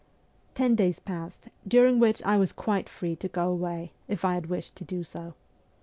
Ten 0.55 0.73
days 0.73 0.99
passed, 0.99 1.49
during 1.67 1.99
which 1.99 2.23
I 2.23 2.35
was 2.39 2.51
quite 2.51 2.89
free 2.89 3.15
to 3.17 3.27
go 3.27 3.47
away, 3.51 3.91
if 4.07 4.25
I 4.25 4.33
had 4.33 4.47
wished 4.47 4.75
to 4.77 4.83
do 4.83 5.03
so. 5.03 5.35